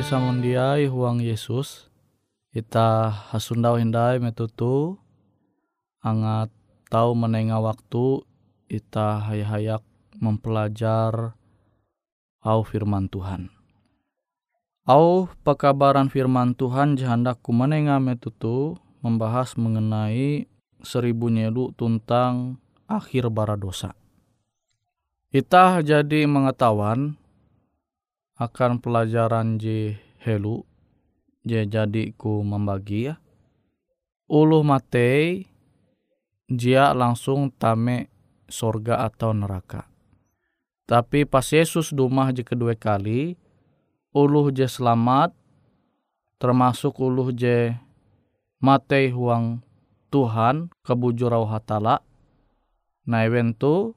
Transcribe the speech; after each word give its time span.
Pahari 0.00 0.16
samundiai 0.16 0.84
huang 0.88 1.20
Yesus. 1.20 1.92
Ita 2.56 3.12
hasundau 3.12 3.76
hindai 3.76 4.16
metutu. 4.16 4.96
Angat 6.00 6.48
tahu 6.88 7.12
menenga 7.12 7.60
waktu 7.60 8.24
ita 8.64 9.20
hayak-hayak 9.20 9.84
mempelajar 10.16 11.36
au 12.40 12.64
firman 12.64 13.12
Tuhan. 13.12 13.52
Au 14.88 15.28
pekabaran 15.44 16.08
firman 16.08 16.56
Tuhan 16.56 16.96
jahandaku 16.96 17.52
menenga 17.52 18.00
metutu 18.00 18.80
membahas 19.04 19.52
mengenai 19.60 20.48
seribu 20.80 21.28
nyelu 21.28 21.76
tentang 21.76 22.56
akhir 22.88 23.28
bara 23.28 23.52
dosa. 23.52 23.92
Ita 25.28 25.84
jadi 25.84 26.24
mengetahuan 26.24 27.19
akan 28.40 28.80
pelajaran 28.80 29.60
J 29.60 30.00
helu 30.24 30.64
J 31.44 31.68
jadi 31.68 32.16
ku 32.16 32.40
membagi 32.40 33.12
ya. 33.12 33.20
Ulu 34.32 34.64
matei 34.64 35.44
dia 36.48 36.96
langsung 36.96 37.52
tame 37.52 38.08
sorga 38.48 39.04
atau 39.04 39.36
neraka. 39.36 39.84
Tapi 40.88 41.28
pas 41.28 41.44
Yesus 41.44 41.94
dumah 41.94 42.34
je 42.34 42.42
kedua 42.42 42.74
kali, 42.74 43.38
uluh 44.10 44.50
je 44.50 44.66
selamat, 44.66 45.30
termasuk 46.40 46.98
uluh 46.98 47.30
je 47.30 47.76
matei 48.58 49.12
huang 49.12 49.62
Tuhan 50.10 50.72
kebujurau 50.82 51.46
hatala. 51.46 52.02
Nah 53.06 53.26
tu 53.54 53.94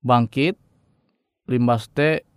bangkit 0.00 0.56
limbas 1.48 1.88
te 1.92 2.27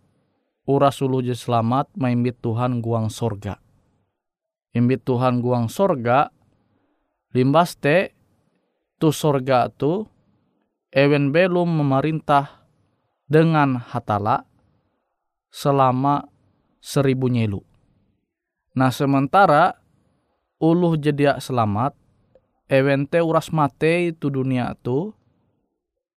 uras 0.71 1.03
ulu 1.03 1.19
je 1.19 1.35
selamat 1.35 1.91
maimbit 1.99 2.39
Tuhan 2.39 2.79
guang 2.79 3.11
sorga. 3.11 3.59
Imbit 4.71 5.03
Tuhan 5.03 5.43
guang 5.43 5.67
sorga, 5.67 6.31
limbas 7.35 7.75
te 7.75 8.15
tu 8.95 9.11
sorga 9.11 9.67
tu 9.67 10.07
ewen 10.95 11.35
belum 11.35 11.83
memerintah 11.83 12.63
dengan 13.27 13.75
hatala 13.75 14.47
selama 15.51 16.23
seribu 16.79 17.27
nyelu. 17.27 17.59
Nah 18.79 18.87
sementara 18.95 19.75
uluh 20.63 20.95
jadi 20.95 21.35
selamat, 21.43 21.91
ewen 22.71 23.11
te 23.11 23.19
uras 23.19 23.51
mate 23.51 24.15
itu 24.15 24.31
dunia 24.31 24.71
tu 24.79 25.11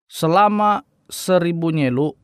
selama 0.07 0.87
seribu 1.11 1.75
nyelu 1.75 2.15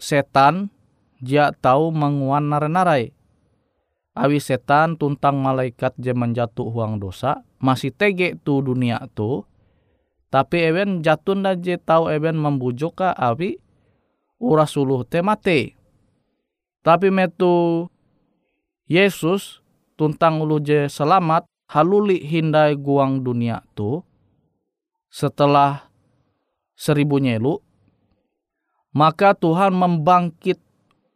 setan 0.00 0.72
dia 1.20 1.52
tahu 1.52 1.92
menguan 1.92 2.48
narai-narai. 2.48 3.12
Awi 4.16 4.42
setan 4.42 4.98
tuntang 4.98 5.38
malaikat 5.38 5.94
je 6.00 6.10
menjatuh 6.10 6.66
huang 6.66 6.98
dosa, 6.98 7.46
masih 7.62 7.94
tege 7.94 8.34
tu 8.40 8.58
dunia 8.58 9.06
tu. 9.14 9.46
Tapi 10.32 10.66
ewen 10.66 11.04
jatun 11.04 11.46
dan 11.46 11.62
je 11.62 11.78
tahu 11.78 12.10
ewen 12.10 12.34
membujuk 12.34 12.98
ka 12.98 13.14
awi 13.14 13.60
uras 14.40 14.74
uluh 14.74 15.06
te 15.06 15.22
mate. 15.22 15.78
Tapi 16.80 17.12
metu 17.12 17.86
Yesus 18.90 19.62
tuntang 19.94 20.42
ulu 20.42 20.58
je 20.58 20.88
selamat 20.88 21.46
haluli 21.70 22.24
hindai 22.24 22.74
guang 22.74 23.22
dunia 23.22 23.62
tu 23.78 24.02
setelah 25.06 25.86
seribu 26.74 27.22
nyelu 27.22 27.62
maka 28.90 29.38
Tuhan 29.38 29.70
membangkit 29.70 30.58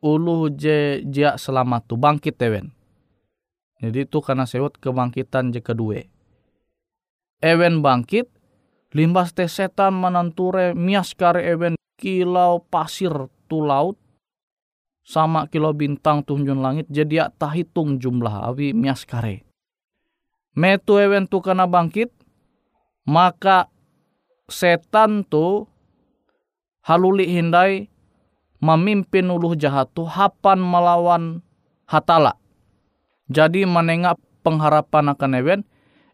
ulu 0.04 0.52
je 0.52 1.00
jia 1.08 1.40
selamat 1.40 1.88
tu 1.88 1.96
bangkit 1.96 2.36
ewen. 2.44 2.76
Jadi 3.80 4.04
itu 4.04 4.20
karena 4.20 4.44
sewot 4.44 4.76
kebangkitan 4.76 5.48
je 5.56 5.64
kedua. 5.64 6.04
Ewen 7.40 7.80
bangkit, 7.80 8.28
limbas 8.92 9.32
te 9.32 9.48
setan 9.48 9.96
menanture 9.96 10.76
miaskare 10.76 11.40
ewen 11.48 11.80
kilau 11.96 12.60
pasir 12.68 13.12
tu 13.48 13.64
laut 13.64 13.96
sama 15.04 15.48
kilo 15.52 15.72
bintang 15.76 16.24
tunjun 16.24 16.64
langit 16.64 16.88
jadi 16.88 17.28
tak 17.36 17.56
hitung 17.56 17.96
jumlah 17.96 18.52
awi 18.52 18.76
miaskare. 18.76 19.44
Metu 20.54 21.00
ewen 21.00 21.26
tu 21.26 21.42
kena 21.42 21.66
bangkit, 21.66 22.14
maka 23.04 23.68
setan 24.48 25.26
tu 25.26 25.66
haluli 26.86 27.26
hindai 27.26 27.93
memimpin 28.64 29.28
uluh 29.28 29.52
jahat 29.52 29.92
tu 29.92 30.08
hapan 30.08 30.56
melawan 30.56 31.44
hatala. 31.84 32.40
Jadi 33.28 33.68
menengah 33.68 34.16
pengharapan 34.40 35.12
akan 35.12 35.32
ewen, 35.36 35.60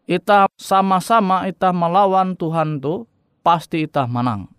ita 0.03 0.51
sama-sama 0.59 1.47
ita 1.47 1.71
melawan 1.71 2.35
Tuhan 2.35 2.83
tu 2.83 3.07
pasti 3.39 3.87
ita 3.87 4.03
menang. 4.03 4.51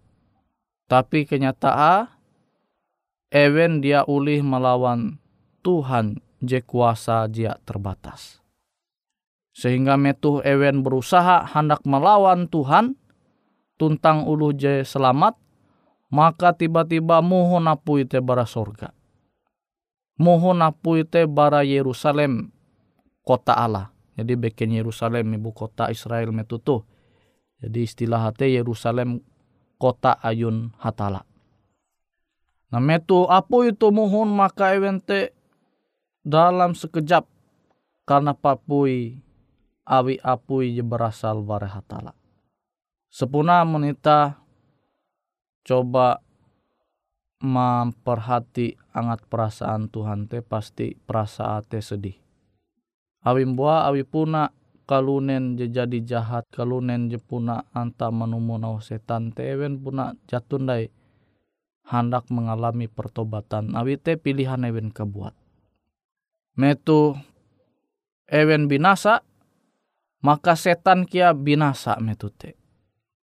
Tapi 0.88 1.28
kenyataan 1.28 2.08
ewen 3.32 3.84
dia 3.84 4.08
ulih 4.08 4.40
melawan 4.40 5.20
Tuhan 5.60 6.20
je 6.40 6.64
kuasa 6.64 7.28
dia 7.28 7.56
terbatas. 7.68 8.40
Sehingga 9.52 10.00
metuh 10.00 10.40
ewen 10.48 10.80
berusaha 10.80 11.44
hendak 11.52 11.84
melawan 11.84 12.48
Tuhan, 12.48 12.96
tuntang 13.76 14.24
ulu 14.24 14.56
je 14.56 14.80
selamat, 14.80 15.36
maka 16.12 16.52
tiba-tiba 16.52 17.24
mohon 17.24 17.72
apu 17.72 18.04
ite 18.04 18.20
bara 18.20 18.44
sorga. 18.44 18.92
Mohon 20.20 20.68
apu 20.68 21.00
ite 21.00 21.24
bara 21.24 21.64
Yerusalem, 21.64 22.52
kota 23.24 23.56
Allah. 23.56 23.88
Jadi 24.12 24.36
beken 24.36 24.76
Yerusalem 24.76 25.32
ibu 25.32 25.56
kota 25.56 25.88
Israel 25.88 26.36
metutu. 26.36 26.84
Jadi 27.64 27.88
istilah 27.88 28.28
hati 28.28 28.52
Yerusalem 28.52 29.24
kota 29.80 30.20
ayun 30.20 30.68
hatala. 30.76 31.24
Nah 32.68 32.82
metu 32.82 33.24
apu 33.24 33.64
itu 33.64 33.88
mohon 33.88 34.28
maka 34.36 34.76
evente 34.76 35.32
dalam 36.20 36.76
sekejap 36.76 37.24
karena 38.04 38.36
papui 38.36 39.16
awi 39.88 40.20
apui 40.20 40.76
berasal 40.84 41.40
bare 41.40 41.72
hatala. 41.72 42.12
Sepuna 43.08 43.64
menita 43.64 44.41
coba 45.62 46.18
memperhati 47.42 48.78
angat 48.94 49.26
perasaan 49.26 49.90
Tuhan 49.90 50.30
te 50.30 50.46
pasti 50.46 50.94
perasaan 50.94 51.66
te 51.66 51.82
sedih. 51.82 52.14
Awi 53.26 53.42
mbua 53.46 53.86
awi 53.90 54.06
puna 54.06 54.50
kalunen 54.86 55.58
je 55.58 55.70
jadi 55.70 56.02
jahat 56.02 56.46
kalunen 56.50 57.10
je 57.10 57.18
puna 57.18 57.66
anta 57.74 58.10
menumunau 58.14 58.78
setan 58.82 59.34
te 59.34 59.54
puna 59.78 60.14
jatundai 60.26 60.90
hendak 61.86 62.30
mengalami 62.30 62.86
pertobatan 62.86 63.74
awi 63.74 63.98
te 63.98 64.14
pilihan 64.18 64.62
ewen 64.62 64.94
kebuat. 64.94 65.34
Metu 66.58 67.18
ewen 68.30 68.70
binasa 68.70 69.22
maka 70.22 70.54
setan 70.54 71.10
kia 71.10 71.34
binasa 71.34 71.98
metu 71.98 72.30
te. 72.30 72.54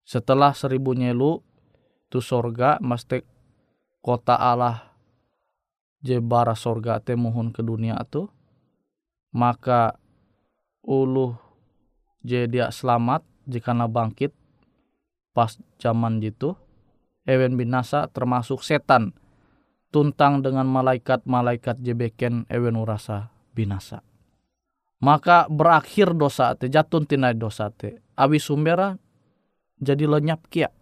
Setelah 0.02 0.56
seribu 0.56 0.96
nyelu 0.96 1.47
tu 2.08 2.24
sorga 2.24 2.80
mesti 2.80 3.24
kota 4.00 4.36
Allah 4.36 4.92
je 6.00 6.20
bara 6.20 6.56
sorga 6.56 7.00
te 7.00 7.14
mohon 7.14 7.52
ke 7.52 7.60
dunia 7.60 8.00
tu 8.08 8.28
maka 9.32 9.96
ulu 10.84 11.36
je 12.24 12.48
dia 12.48 12.72
selamat 12.72 13.24
jika 13.48 13.72
bangkit 13.72 14.32
pas 15.36 15.54
zaman 15.76 16.20
itu 16.24 16.56
ewen 17.28 17.60
binasa 17.60 18.08
termasuk 18.08 18.64
setan 18.64 19.12
tuntang 19.88 20.44
dengan 20.44 20.68
malaikat-malaikat 20.68 21.80
jebeken 21.80 22.44
ewen 22.52 22.76
urasa 22.76 23.32
binasa. 23.56 24.04
Maka 24.98 25.46
berakhir 25.46 26.12
dosa 26.12 26.58
te 26.58 26.66
jatun 26.66 27.06
tinai 27.06 27.38
dosa 27.38 27.70
te. 27.70 28.02
Abi 28.18 28.42
sumbera 28.42 28.98
jadi 29.78 30.10
lenyap 30.10 30.50
kia 30.50 30.74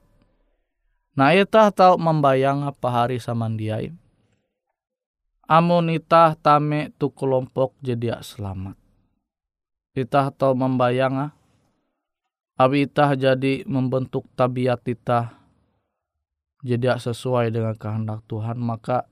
Nah 1.17 1.33
itah 1.33 1.73
tau 1.73 1.97
membayang 1.97 2.69
apa 2.69 2.93
hari 2.93 3.17
samandiai. 3.17 3.89
Amun 5.49 5.89
itah 5.89 6.37
tame 6.37 6.93
tu 7.01 7.09
kelompok 7.09 7.73
jadi 7.81 8.21
selamat. 8.21 8.77
Itah 9.97 10.29
tau 10.29 10.53
membayang 10.53 11.33
abi 12.61 12.85
itah 12.85 13.17
jadi 13.17 13.65
membentuk 13.65 14.29
tabiat 14.37 14.85
itah 14.85 15.41
jadi 16.61 17.01
sesuai 17.01 17.49
dengan 17.49 17.73
kehendak 17.81 18.21
Tuhan 18.29 18.61
maka 18.61 19.09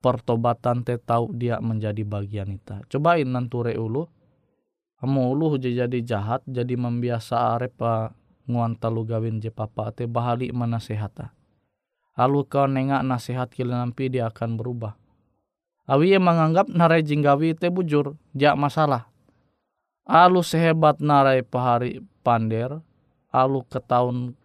pertobatan 0.00 0.80
te 0.80 0.96
tahu 0.96 1.36
dia 1.36 1.60
menjadi 1.60 2.08
bagian 2.08 2.56
ita. 2.56 2.80
Cobain 2.88 3.28
nanture 3.28 3.76
ulu. 3.76 4.08
Kamu 4.96 5.20
ulu 5.36 5.60
jadi 5.60 5.98
jahat 6.00 6.40
jadi 6.48 6.72
membiasa 6.72 7.54
arep 7.58 7.76
nguan 8.48 8.74
talu 8.80 9.04
gawin 9.04 9.38
je 9.38 9.52
papa 9.52 9.92
te 9.92 10.08
bahali 10.08 10.48
mana 10.50 10.80
sehata. 10.80 11.36
Lalu 12.18 12.48
kau 12.50 12.66
nengak 12.66 13.06
nasihat 13.06 13.46
kila 13.52 13.78
nampi 13.84 14.10
dia 14.10 14.26
akan 14.26 14.58
berubah. 14.58 14.98
Awi 15.88 16.18
yang 16.18 16.26
menganggap 16.26 16.68
narai 16.68 17.00
jinggawi 17.00 17.54
te 17.54 17.70
bujur, 17.70 18.18
jak 18.34 18.58
masalah. 18.58 19.08
Alu 20.04 20.42
sehebat 20.42 20.98
narai 20.98 21.44
pahari 21.46 22.02
pander, 22.26 22.82
alu 23.30 23.64
ke 23.64 23.80
tahun 23.80 24.36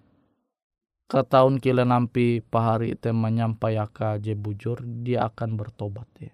ke 1.08 1.20
tahun 1.28 1.60
kile 1.60 1.84
nampi 1.84 2.40
pahari 2.40 2.96
te 2.96 3.12
menyampaikan 3.12 4.20
je 4.24 4.36
bujur, 4.38 4.84
dia 5.04 5.28
akan 5.28 5.60
bertobat 5.60 6.08
ya. 6.20 6.32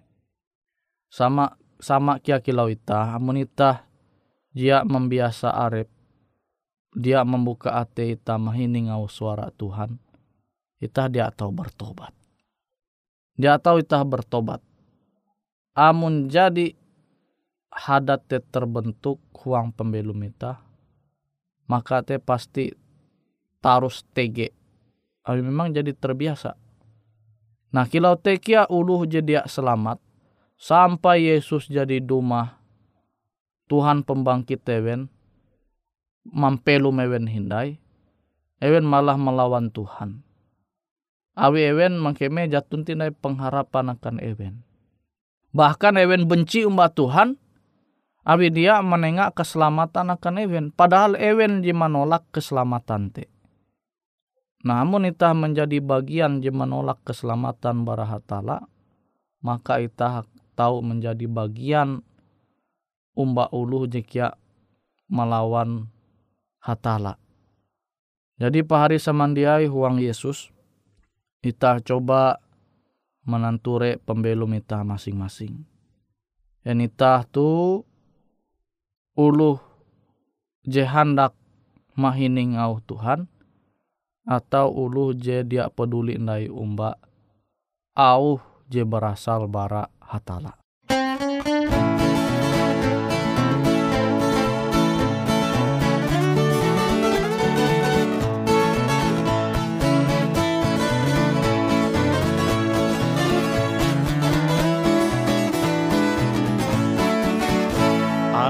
Sama 1.10 1.58
sama 1.82 2.22
kia 2.22 2.38
kilau 2.38 2.70
ita, 2.70 3.16
amun 3.16 3.42
ita 3.42 3.88
dia 4.54 4.82
membiasa 4.86 5.50
arep, 5.50 5.90
dia 6.94 7.22
membuka 7.22 7.74
ate 7.78 8.14
ita 8.14 8.34
mahini 8.36 8.90
ngau 8.90 9.06
suara 9.06 9.50
Tuhan, 9.54 9.98
ita 10.82 11.06
dia 11.06 11.30
tahu 11.30 11.50
bertobat. 11.54 12.14
Dia 13.38 13.56
tahu 13.56 13.80
ita 13.80 14.02
bertobat. 14.02 14.60
Amun 15.74 16.26
jadi 16.26 16.74
hadat 17.70 18.26
te 18.26 18.42
terbentuk 18.42 19.22
huang 19.32 19.70
pembelum 19.70 20.18
ita 20.26 20.58
maka 21.70 22.02
te 22.02 22.18
pasti 22.18 22.74
tarus 23.62 24.02
tege 24.10 24.50
Abi 25.20 25.44
memang 25.44 25.70
jadi 25.70 25.92
terbiasa. 25.92 26.56
Nah 27.70 27.86
kilau 27.86 28.18
tekia 28.18 28.66
uluh 28.66 29.06
jadi 29.06 29.46
selamat 29.46 30.00
sampai 30.58 31.30
Yesus 31.30 31.70
jadi 31.70 32.02
dumah 32.02 32.58
Tuhan 33.70 34.02
pembangkit 34.02 34.64
ewen 34.66 35.06
mampelu 36.30 36.94
mewen 36.94 37.26
hindai 37.26 37.76
ewen 38.62 38.86
malah 38.86 39.18
melawan 39.18 39.68
Tuhan 39.74 40.22
awi 41.34 41.74
ewen 41.74 41.98
mangkeme 41.98 42.46
jatun 42.46 42.86
tinai 42.86 43.10
pengharapan 43.12 43.92
akan 43.94 44.18
ewen 44.22 44.64
Bahkan 45.50 45.98
Ewen 45.98 46.30
benci 46.30 46.62
umat 46.62 46.94
Tuhan, 46.94 47.34
Abi 48.22 48.52
dia 48.54 48.78
menengak 48.84 49.34
keselamatan 49.34 50.14
akan 50.14 50.34
Ewen. 50.38 50.66
Padahal 50.70 51.18
Ewen 51.18 51.64
di 51.64 51.74
menolak 51.74 52.28
keselamatan 52.30 53.10
te. 53.10 53.26
Namun 54.60 55.08
itah 55.08 55.32
menjadi 55.32 55.80
bagian 55.80 56.44
di 56.44 56.52
menolak 56.52 57.00
keselamatan 57.02 57.82
barahatala, 57.88 58.68
maka 59.40 59.80
itah 59.80 60.28
tahu 60.52 60.84
menjadi 60.84 61.24
bagian 61.26 62.04
umba 63.16 63.48
uluh 63.50 63.88
jika 63.88 64.36
melawan 65.08 65.88
hatala. 66.60 67.16
Jadi 68.40 68.64
pahari 68.64 68.96
samandiai 68.96 69.68
huang 69.68 70.00
Yesus, 70.00 70.48
itah 71.44 71.80
coba 71.84 72.40
menanture 73.24 74.00
pembelum 74.00 74.56
ita 74.56 74.80
masing-masing. 74.80 75.64
Dan 76.64 76.84
ita 76.84 77.24
tu 77.28 77.80
uluh 79.16 79.60
jehandak 80.64 81.32
mahining 81.96 82.56
au 82.56 82.80
Tuhan 82.84 83.28
atau 84.28 84.68
uluh 84.72 85.16
je 85.16 85.40
dia 85.44 85.72
peduli 85.72 86.20
ndai 86.20 86.52
umba 86.52 87.00
au 87.96 88.40
je 88.68 88.84
berasal 88.84 89.48
bara 89.48 89.88
hatala. 90.00 90.59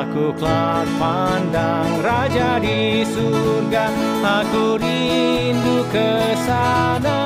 Aku 0.00 0.32
kelak 0.32 0.88
pandang 0.96 2.00
Raja 2.00 2.56
di 2.56 3.04
surga 3.04 3.92
Aku 4.40 4.80
rindu 4.80 5.84
ke 5.92 6.12
sana. 6.48 7.20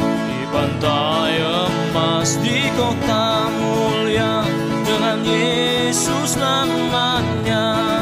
Di 0.00 0.40
pantai 0.48 1.36
emas 1.36 2.40
di 2.40 2.64
kota 2.80 3.52
mulia 3.60 4.40
Dengan 4.88 5.20
Yesus 5.20 6.40
namanya 6.40 7.99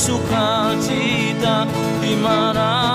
sukacita 0.00 1.68
Di 2.00 2.16
mana 2.16 2.89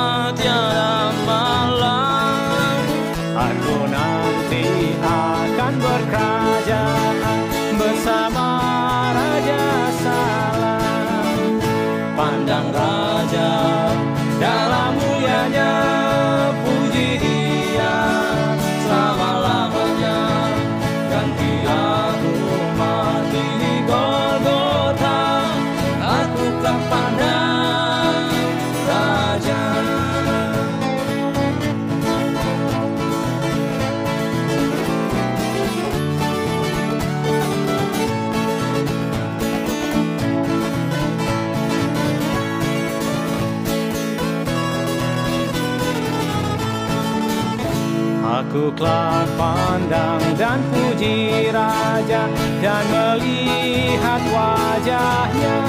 Kelak 48.55 49.27
pandang 49.35 50.23
dan 50.39 50.63
puji 50.71 51.51
Raja 51.51 52.31
dan 52.63 52.83
melihat 52.87 54.23
wajahnya. 54.31 55.59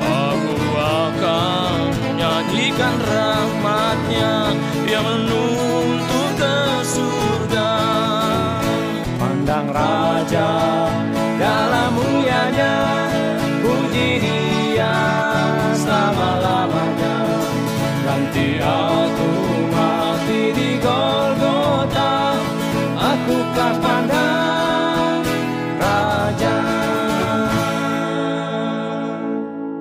Aku 0.00 0.56
akan 0.80 1.92
menyanyikan 2.00 2.96
rahmatnya 3.04 4.56
Yang 4.88 5.04
menuntut 5.12 6.32
ke 6.40 6.56
surga 6.88 7.72
Pandang 9.20 9.68
Raja 9.68 10.48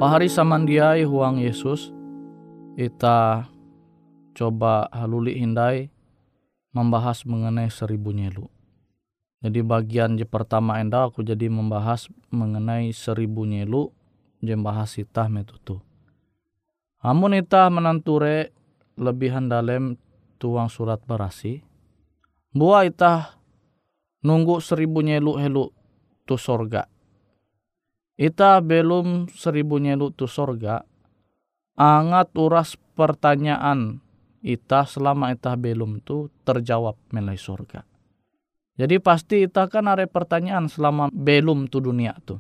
Pahari 0.03 0.27
samandiai 0.27 1.07
huang 1.07 1.39
Yesus, 1.39 1.95
ita 2.75 3.48
coba 4.36 4.91
haluli 4.91 5.39
hindai 5.39 5.95
membahas 6.75 7.24
mengenai 7.24 7.72
seribu 7.72 8.12
nyelu. 8.12 8.51
Jadi 9.39 9.63
bagian 9.63 10.19
je 10.19 10.27
pertama 10.27 10.83
enda 10.83 11.07
aku 11.07 11.24
jadi 11.24 11.48
membahas 11.48 12.12
mengenai 12.36 12.91
seribu 12.91 13.48
nyelu 13.48 13.95
je 14.43 14.51
bahas 14.60 14.91
itah 15.00 15.31
metutu. 15.31 15.79
Amun 17.00 17.39
itah 17.39 17.72
menanture 17.72 18.51
lebihan 19.00 19.48
dalem 19.48 19.95
tuang 20.36 20.67
surat 20.67 21.00
berasi. 21.07 21.63
Buah 22.51 22.83
itah 22.91 23.39
nunggu 24.19 24.60
seribu 24.60 25.00
nyelu 25.00 25.39
helu 25.39 25.72
tu 26.27 26.36
sorga. 26.36 26.91
Ita 28.13 28.62
belum 28.62 29.25
seribu 29.34 29.82
nyelu 29.82 30.13
tu 30.13 30.29
sorga, 30.29 30.86
angat 31.74 32.29
uras 32.38 32.77
pertanyaan 32.93 33.98
ita 34.46 34.86
selama 34.86 35.34
ita 35.34 35.58
belum 35.58 36.03
tu 36.05 36.29
terjawab 36.46 36.93
melai 37.10 37.41
surga. 37.41 37.82
Jadi 38.77 38.98
pasti 39.01 39.46
ita 39.46 39.65
kan 39.65 39.89
ada 39.89 40.05
pertanyaan 40.05 40.70
selama 40.70 41.10
belum 41.10 41.70
tu 41.70 41.82
dunia 41.82 42.13
tu. 42.22 42.38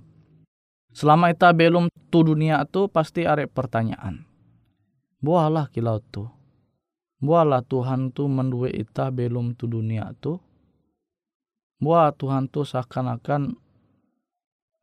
Selama 0.93 1.33
ita 1.33 1.49
belum 1.49 1.89
tu 2.13 2.21
dunia 2.21 2.61
tu 2.69 2.85
pasti 2.85 3.25
ada 3.25 3.41
pertanyaan. 3.49 4.29
Bualah 5.23 5.73
kilau 5.73 5.97
tu. 6.13 6.29
Bualah 7.17 7.65
Tuhan 7.65 8.11
tu 8.11 8.29
mendue 8.29 8.69
ita 8.69 9.09
belum 9.09 9.57
tu 9.57 9.65
dunia 9.65 10.13
tu. 10.21 10.37
Buah 11.81 12.13
Tuhan 12.13 12.51
tu 12.51 12.61
seakan-akan 12.67 13.62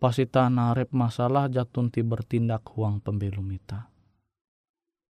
pas 0.00 0.16
ita 0.16 0.48
narep 0.48 0.90
masalah 0.96 1.52
jatun 1.52 1.92
ti 1.92 2.00
bertindak 2.00 2.64
huang 2.72 3.04
pembelum 3.04 3.44
ita. 3.52 3.92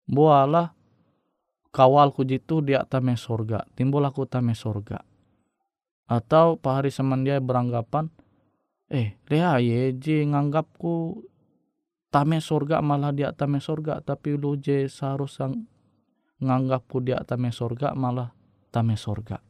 Bualah 0.09 0.73
kawal 1.68 2.16
ku 2.16 2.25
jitu 2.25 2.64
dia 2.64 2.88
tame 2.88 3.21
sorga, 3.21 3.68
timbul 3.76 4.09
aku 4.09 4.25
tame 4.25 4.57
sorga. 4.57 5.04
Atau 6.09 6.57
pahari 6.57 6.88
semandia 6.88 7.37
beranggapan, 7.37 8.09
eh 8.88 9.21
leha 9.28 9.61
ye 9.61 9.92
je 9.92 10.25
nganggapku 10.25 11.21
tame 12.09 12.40
sorga 12.40 12.80
malah 12.80 13.12
dia 13.12 13.37
tame 13.37 13.61
sorga 13.61 14.00
tapi 14.00 14.40
lu 14.40 14.57
je 14.57 14.88
seharusnya 14.88 15.52
nganggapku 16.40 17.04
dia 17.04 17.21
tame 17.28 17.52
sorga 17.52 17.92
malah 17.92 18.33
tame 18.73 18.97
sorga. 18.97 19.45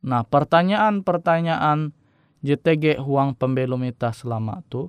Nah 0.00 0.24
pertanyaan-pertanyaan 0.24 1.92
JTG 2.40 2.96
huang 3.00 3.36
pembelum 3.36 3.84
ita 3.84 4.12
selama 4.16 4.64
tu 4.72 4.88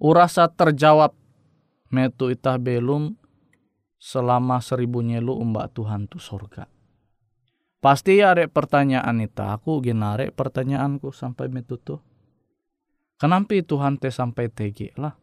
urasa 0.00 0.48
terjawab 0.48 1.12
metu 1.92 2.32
ita 2.32 2.56
belum 2.56 3.16
selama 3.96 4.60
seribu 4.60 5.00
nyelu 5.00 5.32
umbak 5.36 5.72
Tuhan 5.76 6.08
tu 6.08 6.20
sorga. 6.20 6.68
Pasti 7.80 8.18
ada 8.18 8.42
pertanyaan 8.48 9.22
ita, 9.22 9.54
aku 9.54 9.78
genare 9.84 10.34
pertanyaanku 10.34 11.12
sampai 11.12 11.46
metu 11.52 11.78
tu. 11.78 12.00
Kenapa 13.16 13.56
Tuhan 13.62 13.96
te 13.96 14.12
sampai 14.12 14.52
tege 14.52 14.92
lah? 15.00 15.16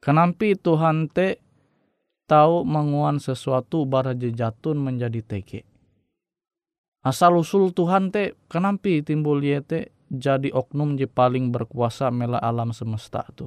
Kenapa 0.00 0.56
Tuhan 0.56 1.06
te 1.12 1.38
tahu 2.26 2.66
menguan 2.66 3.20
sesuatu 3.22 3.86
bara 3.86 4.16
jejatun 4.16 4.80
menjadi 4.80 5.20
tege? 5.22 5.62
Asal 7.04 7.38
usul 7.38 7.70
Tuhan 7.76 8.10
te 8.10 8.34
kenapa 8.50 8.90
timbul 9.04 9.44
ye 9.44 9.60
te 9.62 9.92
jadi 10.10 10.50
oknum 10.50 10.98
je 10.98 11.06
paling 11.06 11.54
berkuasa 11.54 12.10
mela 12.10 12.42
alam 12.42 12.74
semesta 12.74 13.22
tu. 13.38 13.46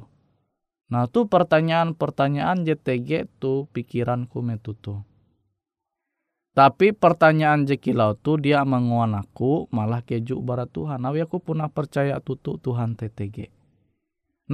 Nah 0.88 1.04
tu 1.08 1.28
pertanyaan-pertanyaan 1.28 2.64
JTG 2.64 3.28
tu 3.36 3.68
pikiranku 3.68 4.40
metutu. 4.40 5.04
Tapi 6.54 6.94
pertanyaan 6.94 7.66
jekilau 7.66 8.14
tu 8.14 8.38
dia 8.38 8.62
menguan 8.62 9.12
aku 9.18 9.66
malah 9.74 10.00
kejuk 10.06 10.38
barat 10.40 10.70
Tuhan. 10.70 11.02
Nawi 11.02 11.26
aku 11.26 11.42
pernah 11.42 11.66
percaya 11.66 12.22
tutu 12.22 12.56
Tuhan 12.62 12.94
TTG. 12.94 13.50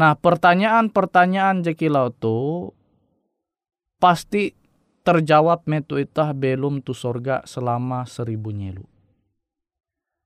Nah 0.00 0.16
pertanyaan-pertanyaan 0.16 1.60
jekilau 1.60 2.08
tu 2.08 2.72
pasti 4.00 4.56
terjawab 5.04 5.68
metu 5.68 6.00
itah 6.00 6.32
belum 6.32 6.80
tu 6.80 6.96
sorga 6.96 7.44
selama 7.44 8.08
seribu 8.08 8.48
nyelu. 8.48 8.88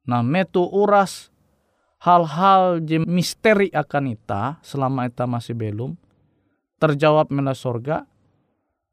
Nah 0.06 0.22
metu 0.22 0.62
uras 0.62 1.33
hal-hal 2.04 2.84
misteri 3.08 3.72
akan 3.72 4.12
ita 4.12 4.60
selama 4.60 5.08
ita 5.08 5.24
masih 5.24 5.56
belum 5.56 5.96
terjawab 6.76 7.32
mena 7.32 7.56
sorga. 7.56 8.04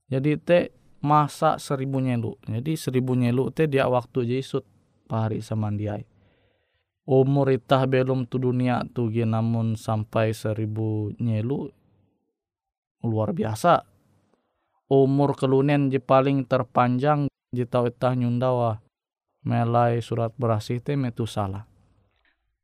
Jadi 0.07 0.39
te 0.39 0.59
masa 1.03 1.59
seribu 1.59 1.99
nyelu. 1.99 2.39
Jadi 2.47 2.79
seribu 2.79 3.15
nyelu 3.19 3.51
teh 3.51 3.67
dia 3.67 3.91
waktu 3.91 4.39
Yesus 4.39 4.63
pahari 5.11 5.43
samandiai. 5.43 6.07
Umur 7.03 7.51
itah 7.51 7.83
belum 7.83 8.29
tu 8.31 8.39
dunia 8.39 8.87
tu 8.95 9.11
namun 9.11 9.75
sampai 9.75 10.31
seribu 10.31 11.11
nyelu 11.19 11.67
luar 13.03 13.35
biasa. 13.35 13.83
Umur 14.91 15.35
kelunen 15.35 15.91
je 15.91 15.99
paling 15.99 16.47
terpanjang 16.47 17.27
je 17.51 17.67
tau 17.67 17.87
nyundawa 17.91 18.79
melai 19.43 19.99
surat 19.99 20.31
berasih 20.35 20.79
teh 20.79 20.95
metu 20.95 21.27
salah. 21.27 21.70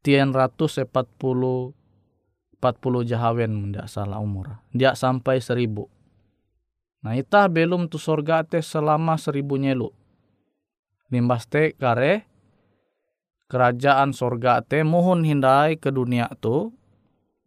Tien 0.06 0.32
ratus 0.32 0.82
empat 0.82 1.08
puluh 1.20 1.74
empat 2.58 2.80
puluh 2.82 3.06
jahawen 3.06 3.72
tidak 3.74 3.88
salah 3.92 4.18
umur. 4.18 4.62
Dia 4.74 4.98
sampai 4.98 5.42
seribu 5.44 5.92
Nah 7.08 7.14
itah 7.14 7.46
belum 7.48 7.88
tu 7.88 8.02
sorga 8.02 8.42
teh 8.42 8.60
selama 8.60 9.16
seribu 9.16 9.56
nyelu. 9.56 9.94
Limbas 11.08 11.46
te 11.48 11.72
kare 11.78 12.26
kerajaan 13.48 14.12
sorga 14.12 14.60
te 14.66 14.82
muhun 14.84 15.24
hindai 15.24 15.78
ke 15.78 15.94
dunia 15.94 16.28
tu. 16.42 16.74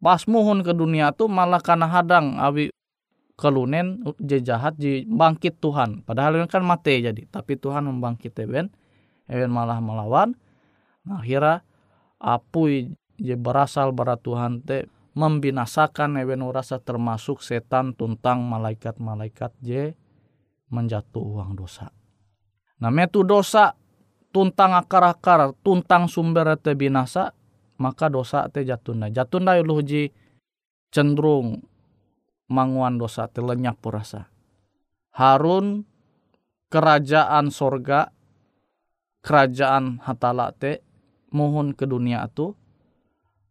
Pas 0.00 0.24
muhun 0.24 0.64
ke 0.64 0.72
dunia 0.72 1.12
tu 1.12 1.28
malah 1.28 1.60
karena 1.60 1.84
hadang 1.84 2.40
awi 2.40 2.72
kelunen 3.36 4.00
je 4.16 4.40
jahat 4.40 4.80
je 4.80 5.04
bangkit 5.04 5.60
Tuhan. 5.60 6.06
Padahal 6.08 6.40
kan 6.48 6.64
mati 6.64 7.04
jadi. 7.04 7.28
Tapi 7.28 7.60
Tuhan 7.60 7.84
membangkit 7.84 8.32
eben. 8.40 8.72
Eben 9.28 9.52
malah 9.52 9.76
melawan. 9.82 10.32
Nah 11.04 11.20
akhirnya 11.20 11.60
apui 12.20 12.92
je 13.16 13.34
berasal 13.34 13.96
bara 13.96 14.20
Tuhan 14.20 14.60
te 14.62 14.86
membinasakan 15.16 16.22
ewen 16.22 16.44
rasa 16.52 16.78
termasuk 16.78 17.42
setan 17.42 17.96
tuntang 17.96 18.46
malaikat-malaikat 18.46 19.52
je 19.64 19.96
menjatuh 20.70 21.20
uang 21.20 21.58
dosa. 21.58 21.90
Nah 22.78 22.92
metu 22.94 23.26
dosa 23.26 23.74
tuntang 24.30 24.78
akar-akar 24.78 25.58
tuntang 25.66 26.06
sumber 26.06 26.54
te 26.56 26.78
binasa 26.78 27.34
maka 27.82 28.06
dosa 28.06 28.46
te 28.52 28.62
jatunda. 28.62 29.10
Jatunda 29.10 29.58
ulu 29.58 29.82
ji 29.82 30.12
cenderung 30.94 31.58
manguan 32.46 32.96
dosa 32.96 33.26
te 33.26 33.42
lenyak 33.42 33.76
purasa. 33.82 34.30
Harun 35.10 35.82
kerajaan 36.70 37.50
sorga 37.50 38.14
kerajaan 39.26 39.98
hatala 40.06 40.54
te 40.54 40.86
mohon 41.30 41.74
ke 41.74 41.86
dunia 41.86 42.26
tu 42.30 42.54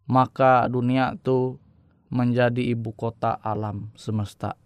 maka 0.09 0.65
dunia 0.65 1.13
itu 1.13 1.61
menjadi 2.09 2.73
ibu 2.73 2.89
kota 2.97 3.37
alam 3.37 3.93
semesta. 3.93 4.57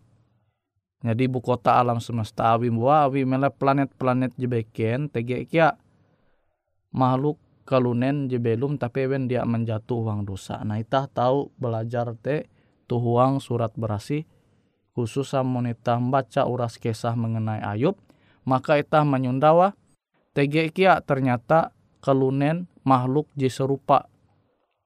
Jadi 1.03 1.27
ibu 1.27 1.43
kota 1.43 1.75
alam 1.75 1.99
semesta 1.99 2.55
awi 2.55 2.71
buah 2.71 3.11
awi 3.11 3.27
mele 3.27 3.51
planet-planet 3.51 4.39
jebeken 4.39 5.11
tege 5.11 5.43
kia 5.43 5.75
makhluk 6.95 7.35
kalunen 7.67 8.31
jebelum 8.31 8.79
tapi 8.79 9.03
wen 9.11 9.27
dia 9.27 9.43
menjatuh 9.43 9.99
uang 9.99 10.23
dosa. 10.23 10.63
Nah 10.63 10.79
itah 10.79 11.11
tahu 11.11 11.51
belajar 11.59 12.15
te 12.15 12.47
tuhuang 12.87 13.43
surat 13.43 13.75
berasi 13.75 14.23
khusus 14.95 15.35
monita 15.43 15.99
membaca 15.99 16.47
uras 16.47 16.79
kisah 16.79 17.19
mengenai 17.19 17.59
Ayub 17.59 17.99
maka 18.47 18.79
itah 18.79 19.03
menyundawa 19.03 19.75
tege 20.31 20.71
kia 20.71 21.03
ternyata 21.03 21.75
kalunen 21.99 22.71
makhluk 22.83 23.27
je 23.35 23.49
serupa 23.49 24.07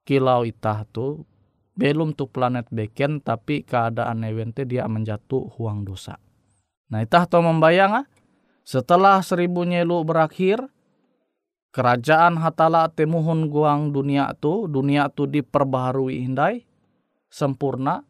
kilau 0.08 0.46
itah 0.46 0.88
tu 0.88 1.22
belum 1.78 2.16
tu 2.18 2.26
planet 2.26 2.66
beken 2.74 3.22
tapi 3.22 3.62
keadaan 3.62 4.26
evente 4.26 4.66
dia 4.66 4.90
menjatuh 4.90 5.46
huang 5.54 5.86
dosa. 5.86 6.18
Nah 6.90 7.04
itah 7.04 7.28
to 7.30 7.38
membayang 7.38 8.02
ah, 8.02 8.06
setelah 8.66 9.22
seribu 9.22 9.62
nyelu 9.62 10.02
berakhir 10.02 10.64
kerajaan 11.70 12.40
hatala 12.40 12.88
temuhun 12.88 13.46
guang 13.52 13.92
dunia 13.92 14.32
tu 14.40 14.66
dunia 14.66 15.12
tu 15.12 15.28
diperbaharui 15.28 16.24
indai 16.24 16.64
sempurna 17.28 18.02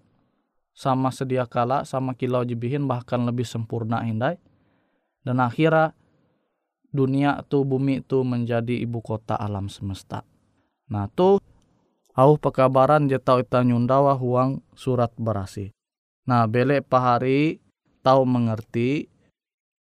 sama 0.78 1.10
sedia 1.10 1.42
kala 1.44 1.82
sama 1.82 2.14
kilau 2.14 2.46
jibihin 2.46 2.86
bahkan 2.86 3.18
lebih 3.26 3.42
sempurna 3.42 4.06
indai 4.06 4.38
dan 5.26 5.42
akhirnya 5.42 5.97
dunia 6.88 7.44
tu 7.46 7.64
bumi 7.64 8.00
tu 8.00 8.24
menjadi 8.24 8.80
ibu 8.80 9.04
kota 9.04 9.36
alam 9.36 9.68
semesta. 9.68 10.24
Nah 10.88 11.08
tuh 11.12 11.40
au 12.16 12.40
pekabaran 12.40 13.06
je 13.06 13.20
tau 13.20 13.38
ita 13.38 13.60
nyundawa 13.60 14.16
huang 14.16 14.64
surat 14.72 15.12
berasi. 15.20 15.70
Nah 16.24 16.48
bele 16.48 16.80
pahari 16.80 17.60
tahu 18.00 18.24
mengerti, 18.24 19.08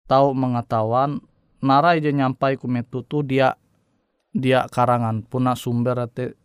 tahu 0.05 0.33
mengetahuan, 0.37 1.21
narai 1.61 2.01
je 2.01 2.13
nyampai 2.13 2.57
kumetu 2.57 3.01
tu 3.05 3.25
dia 3.25 3.57
dia 4.31 4.65
karangan 4.69 5.25
puna 5.27 5.57
sumber 5.57 6.07
te 6.07 6.37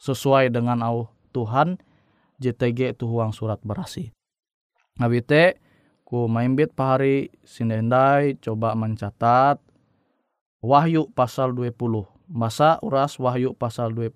sesuai 0.00 0.50
dengan 0.50 0.80
au 0.82 1.10
Tuhan 1.30 1.78
JTG 2.42 2.98
itu 2.98 3.04
huang 3.06 3.30
surat 3.30 3.62
berasi. 3.62 4.10
Nabi 4.98 5.22
te 5.22 5.58
ku 6.02 6.28
maimbit 6.28 6.74
pahari 6.74 7.32
sindendai 7.46 8.36
coba 8.42 8.76
mencatat 8.76 9.71
Wahyu 10.62 11.10
pasal 11.12 11.52
20. 11.52 11.74
Masa 12.30 12.78
uras 12.80 13.18
Wahyu 13.18 13.52
pasal 13.52 13.92
20 13.92 14.14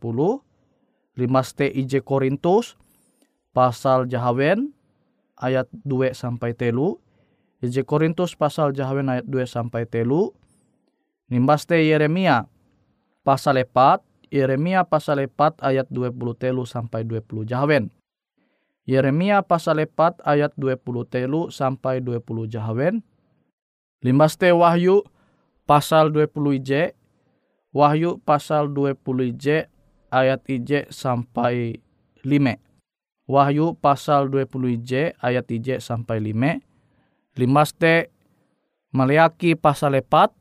Limaste 1.19 1.69
IJ 1.69 2.01
Korintus 2.07 2.79
pasal 3.53 4.07
Jahawen 4.09 4.73
ayat 5.37 5.69
2 5.85 6.17
sampai 6.17 6.57
telu 6.57 7.03
Ije 7.65 7.83
Korintus 7.89 8.37
pasal 8.37 8.77
Jahawen 8.77 9.09
ayat 9.09 9.25
2 9.25 9.49
sampai 9.49 9.89
telu. 9.89 10.37
Nimbas 11.33 11.65
te 11.65 11.81
Yeremia 11.81 12.47
pasal 13.25 13.65
4, 13.65 14.05
Yeremia 14.29 14.85
pasal 14.85 15.25
4 15.25 15.65
ayat 15.65 15.89
20 15.89 16.15
telu 16.37 16.63
sampai 16.69 17.03
20 17.03 17.49
Jahawen. 17.49 17.89
Yeremia 18.87 19.43
pasal 19.43 19.83
4 19.83 20.23
ayat 20.23 20.53
20 20.55 20.79
telu 21.11 21.51
sampai 21.51 22.05
20 22.05 22.47
Jahawen. 22.47 23.03
Limbas 24.05 24.37
te 24.37 24.53
Wahyu 24.53 25.03
pasal 25.67 26.15
20 26.15 26.63
ije, 26.63 26.95
Wahyu 27.77 28.17
pasal 28.25 28.73
20 28.73 28.97
ije 29.37 29.69
ayat 30.09 30.49
ije 30.49 30.89
sampai 30.89 31.77
5. 32.25 32.57
Wahyu 33.29 33.77
pasal 33.77 34.33
20 34.33 34.81
ije 34.81 35.03
ayat 35.21 35.51
ije 35.51 35.77
sampai 35.83 36.25
5. 36.25 36.65
Limas 37.37 37.77
te 37.77 38.09
Maleaki 38.97 39.61
pasal 39.61 40.01
4. 40.01 40.33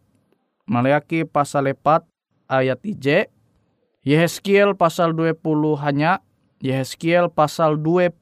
Maleaki 0.63 1.27
pasal 1.27 1.75
4 1.75 2.07
ayat 2.47 2.79
ije. 2.87 3.27
Yehezkiel 4.07 4.79
pasal 4.79 5.11
20 5.11 5.75
hanya. 5.83 6.23
Yehezkiel 6.63 7.27
pasal 7.27 7.75
20 7.75 8.15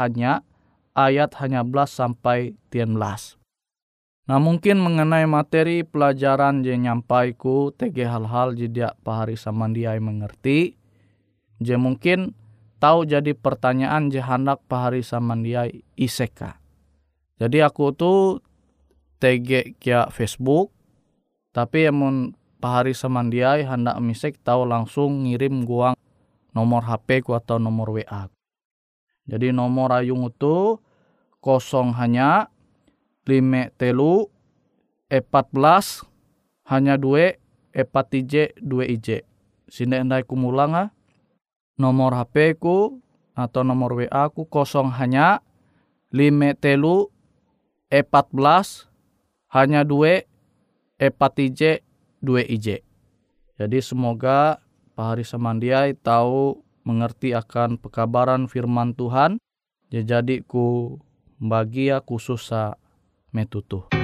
hanya. 0.00 0.40
Ayat 0.94 1.34
hanya 1.42 1.66
belas 1.66 1.90
sampai 1.90 2.54
13. 2.72 3.43
Nah 4.24 4.40
mungkin 4.40 4.80
mengenai 4.80 5.28
materi 5.28 5.84
pelajaran 5.84 6.64
je 6.64 6.72
nyampaiku 6.72 7.76
tege 7.76 8.08
hal-hal 8.08 8.56
jadi 8.56 8.96
pahari 9.04 9.36
samandiai 9.36 10.00
mengerti. 10.00 10.80
Je 11.60 11.76
mungkin 11.76 12.32
tahu 12.80 13.04
jadi 13.04 13.36
pertanyaan 13.36 14.08
je 14.08 14.24
hendak 14.24 14.64
pahari 14.64 15.04
samandiai 15.04 15.84
iseka. 16.00 16.56
Jadi 17.36 17.60
aku 17.60 17.92
tuh 17.92 18.40
tege 19.20 19.76
kia 19.76 20.08
Facebook 20.08 20.72
tapi 21.52 21.84
emun 21.86 22.32
pahari 22.64 22.96
samandiai 22.96 23.60
hendak 23.68 24.00
misek 24.00 24.40
tahu 24.40 24.64
langsung 24.64 25.28
ngirim 25.28 25.68
guang 25.68 25.94
nomor 26.56 26.88
HP 26.88 27.28
ku 27.28 27.36
atau 27.36 27.60
nomor 27.60 27.92
WA. 27.92 28.32
Jadi 29.28 29.52
nomor 29.52 30.00
ayung 30.00 30.32
itu 30.32 30.80
kosong 31.44 31.92
hanya 32.00 32.48
lima 33.24 33.72
telu 33.80 34.28
epat 35.08 35.48
belas 35.52 36.04
hanya 36.68 37.00
dua 37.00 37.36
epat 37.72 38.08
ije 38.14 38.52
dua 38.60 38.84
ije. 38.88 39.24
Sini 39.68 40.00
endai 40.00 40.24
ah. 40.24 40.88
Nomor 41.74 42.14
HP 42.14 42.54
ku 42.62 43.02
atau 43.34 43.66
nomor 43.66 43.98
WA 43.98 44.30
ku 44.30 44.46
kosong 44.46 44.94
hanya 44.94 45.42
lima 46.14 46.54
telu 46.54 47.10
epat 47.90 48.30
belas 48.30 48.86
hanya 49.50 49.82
dua 49.82 50.22
epat 51.02 51.34
ije 51.42 51.82
dua 52.22 52.46
ije. 52.46 52.86
Jadi 53.58 53.78
semoga 53.82 54.62
Pak 54.94 55.06
Hari 55.10 55.24
Samandiai 55.26 55.98
tahu 55.98 56.62
mengerti 56.86 57.34
akan 57.34 57.82
pekabaran 57.82 58.46
firman 58.46 58.94
Tuhan. 58.94 59.42
Jadi 59.90 60.46
ku 60.46 60.98
bagia 61.42 61.98
khusus 62.02 62.50
sa 62.50 62.78
metutu. 63.34 64.03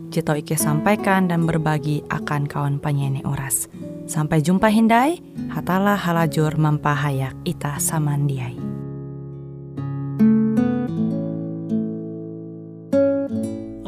tau 0.19 0.35
Ike 0.35 0.59
sampaikan 0.59 1.31
dan 1.31 1.47
berbagi 1.47 2.03
akan 2.11 2.43
kawan 2.43 2.75
penyanyi 2.83 3.23
oras. 3.23 3.71
Sampai 4.03 4.43
jumpa 4.43 4.67
Hindai, 4.67 5.23
hatalah 5.47 5.95
halajur 5.95 6.59
mampahayak 6.59 7.31
ita 7.47 7.79
samandiai. 7.79 8.59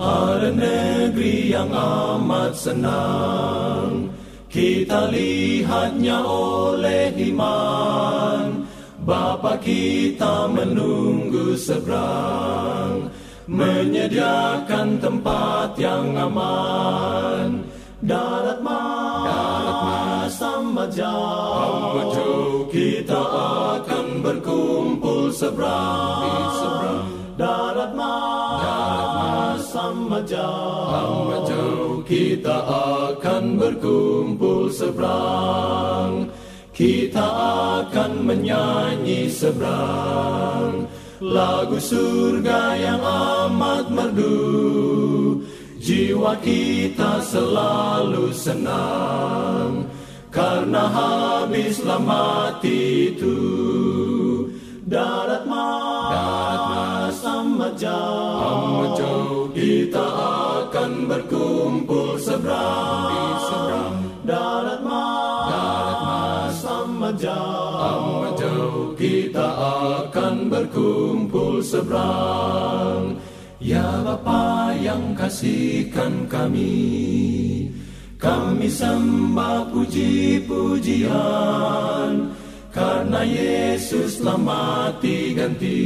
Ada 0.03 0.51
negeri 0.51 1.55
yang 1.55 1.71
amat 1.71 2.51
senang 2.59 4.11
Kita 4.51 5.07
lihatnya 5.07 6.19
oleh 6.27 7.07
iman 7.31 8.67
Bapa 8.99 9.55
kita 9.63 10.51
menunggu 10.51 11.55
seberang 11.55 13.12
Menyediakan 13.43 15.03
tempat 15.03 15.75
yang 15.75 16.15
aman. 16.15 17.67
Darat 18.03 18.59
mas, 18.63 20.39
amat 20.39 20.89
jauh. 20.95 22.67
Kita 22.71 23.21
akan 23.79 24.23
berkumpul 24.23 25.31
seberang. 25.31 27.07
Darat 27.35 27.91
mas, 27.95 29.67
amat 29.75 30.23
jauh. 30.27 32.03
Kita 32.03 32.57
akan 32.67 33.55
berkumpul 33.55 34.67
seberang 34.67 36.27
Kita 36.75 37.25
akan 37.81 38.11
menyanyi 38.27 39.31
seberang 39.31 40.85
Lagu 41.23 41.79
surga 41.79 42.75
yang 42.75 42.99
amat 42.99 43.87
merdu. 43.87 45.39
Jiwa 45.79 46.35
kita 46.39 47.19
selalu 47.19 48.31
senang 48.31 49.87
Karena 50.27 50.83
habislah 50.91 52.03
mati 52.03 53.15
itu. 53.15 53.39
Darat 54.83 55.47
mas, 55.47 56.11
Darat 56.11 56.63
mas 56.67 57.19
amat 57.23 57.73
jauh, 57.79 59.47
Kita 59.55 60.07
akan 60.67 61.07
berkumpul 61.07 62.19
seberang. 62.19 63.42
Akan 70.13 70.45
berkumpul 70.45 71.57
seberang. 71.65 73.17
Ya 73.57 73.81
Bapa 74.05 74.77
yang 74.77 75.17
kasihkan 75.17 76.29
kami, 76.29 77.73
kami 78.21 78.69
sembah 78.69 79.73
puji-pujian, 79.73 81.09
karena 82.69 83.25
Yesus 83.25 84.21
telah 84.21 84.37
mati 84.37 85.33
ganti 85.33 85.81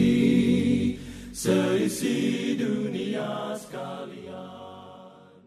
seisi 1.32 2.60
dunia. 2.60 2.96